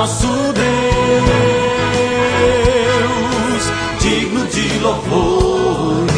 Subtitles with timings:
[0.00, 0.64] nosso Deus,
[4.00, 6.10] digno de louvores.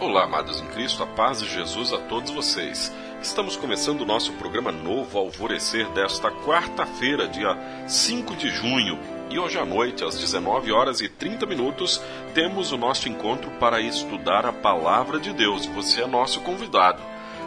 [0.00, 2.92] Olá, amados em Cristo, a paz de Jesus a todos vocês.
[3.22, 7.56] Estamos começando o nosso programa novo Alvorecer desta quarta-feira, dia
[7.86, 8.98] 5 de junho.
[9.30, 12.00] E hoje à noite, às 19 horas e 30 minutos,
[12.32, 15.66] temos o nosso encontro para estudar a palavra de Deus.
[15.66, 17.02] Você é nosso convidado.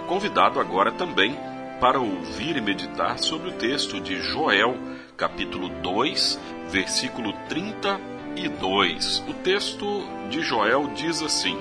[0.07, 1.35] Convidado agora também
[1.79, 4.77] para ouvir e meditar sobre o texto de Joel,
[5.17, 9.23] capítulo 2, versículo 32.
[9.27, 11.57] O texto de Joel diz assim: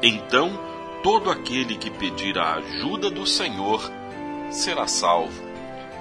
[0.00, 0.56] Então
[1.02, 3.90] todo aquele que pedir a ajuda do Senhor
[4.52, 5.49] será salvo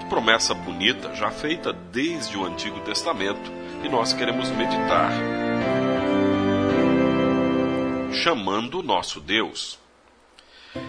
[0.09, 3.52] promessa bonita já feita desde o Antigo Testamento
[3.83, 5.11] e nós queremos meditar.
[8.11, 9.78] Chamando o nosso Deus.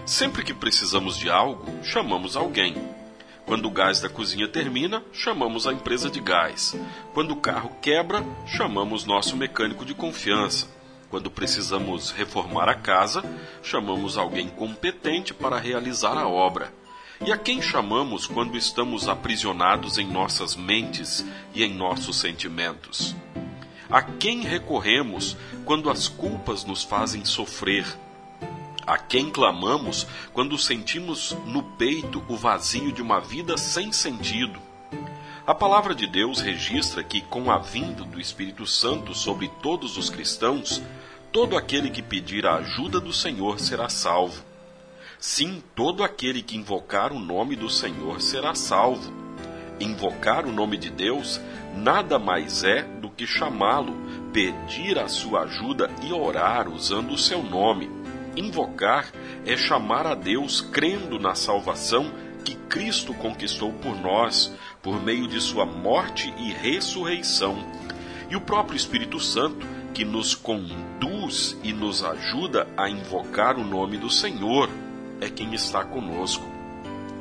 [0.07, 2.75] Sempre que precisamos de algo, chamamos alguém.
[3.45, 6.75] Quando o gás da cozinha termina, chamamos a empresa de gás.
[7.13, 10.67] Quando o carro quebra, chamamos nosso mecânico de confiança.
[11.11, 13.23] Quando precisamos reformar a casa,
[13.63, 16.80] chamamos alguém competente para realizar a obra.
[17.23, 21.23] E a quem chamamos quando estamos aprisionados em nossas mentes
[21.55, 23.15] e em nossos sentimentos?
[23.91, 27.85] A quem recorremos quando as culpas nos fazem sofrer?
[28.87, 34.59] A quem clamamos quando sentimos no peito o vazio de uma vida sem sentido?
[35.47, 40.09] A palavra de Deus registra que, com a vinda do Espírito Santo sobre todos os
[40.09, 40.81] cristãos,
[41.31, 44.50] todo aquele que pedir a ajuda do Senhor será salvo.
[45.21, 49.13] Sim, todo aquele que invocar o nome do Senhor será salvo.
[49.79, 51.39] Invocar o nome de Deus
[51.77, 53.95] nada mais é do que chamá-lo,
[54.33, 57.91] pedir a sua ajuda e orar usando o seu nome.
[58.35, 59.13] Invocar
[59.45, 62.11] é chamar a Deus crendo na salvação
[62.43, 67.59] que Cristo conquistou por nós, por meio de sua morte e ressurreição.
[68.31, 73.99] E o próprio Espírito Santo, que nos conduz e nos ajuda a invocar o nome
[73.99, 74.71] do Senhor
[75.21, 76.45] é quem está conosco.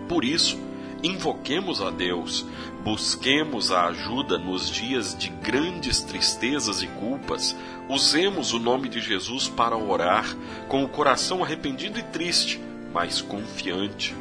[0.07, 0.57] Por isso,
[1.03, 2.45] invoquemos a Deus,
[2.83, 7.55] busquemos a ajuda nos dias de grandes tristezas e culpas,
[7.87, 10.25] usemos o nome de Jesus para orar,
[10.67, 12.61] com o coração arrependido e triste,
[12.93, 14.15] mas confiante.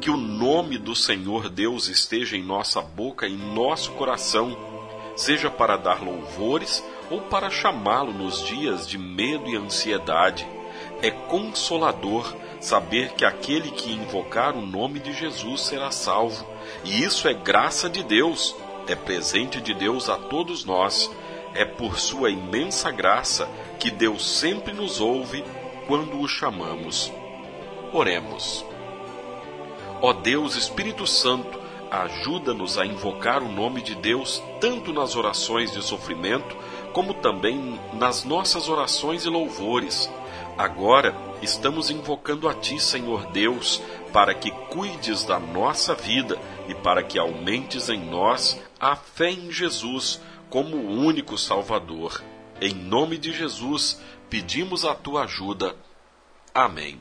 [0.00, 4.56] Que o nome do Senhor Deus esteja em nossa boca e em nosso coração,
[5.16, 10.46] seja para dar louvores ou para chamá-lo nos dias de medo e ansiedade.
[11.02, 16.46] É consolador saber que aquele que invocar o nome de Jesus será salvo.
[16.84, 18.54] E isso é graça de Deus,
[18.86, 21.10] é presente de Deus a todos nós.
[21.54, 23.48] É por sua imensa graça
[23.80, 25.44] que Deus sempre nos ouve
[25.88, 27.12] quando o chamamos.
[27.92, 28.64] Oremos.
[30.00, 35.82] Ó Deus Espírito Santo, ajuda-nos a invocar o nome de Deus tanto nas orações de
[35.82, 36.56] sofrimento,
[36.92, 40.08] como também nas nossas orações e louvores.
[40.56, 43.82] Agora, estamos invocando a Ti, Senhor Deus,
[44.12, 49.50] para que cuides da nossa vida e para que aumentes em nós a fé em
[49.50, 50.20] Jesus
[50.50, 52.22] como o único Salvador.
[52.60, 55.74] Em nome de Jesus, pedimos a tua ajuda.
[56.54, 57.00] Amém.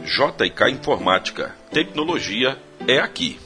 [0.04, 1.54] JK Informática.
[1.70, 3.38] Tecnologia é aqui.